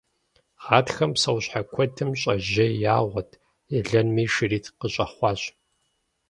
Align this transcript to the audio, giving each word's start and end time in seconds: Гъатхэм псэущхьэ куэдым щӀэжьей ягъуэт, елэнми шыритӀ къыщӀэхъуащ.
Гъатхэм 0.63 1.11
псэущхьэ 1.15 1.61
куэдым 1.73 2.11
щӀэжьей 2.19 2.73
ягъуэт, 2.97 3.29
елэнми 3.77 4.25
шыритӀ 4.33 4.69
къыщӀэхъуащ. 4.79 5.41